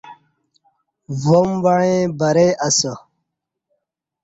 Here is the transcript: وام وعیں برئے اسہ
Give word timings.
وام 1.23 1.49
وعیں 1.63 2.01
برئے 2.17 2.49
اسہ 2.67 2.93